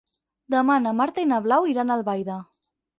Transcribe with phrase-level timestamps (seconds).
[0.53, 2.43] Demà na Marta i na Blau iran a Albaida.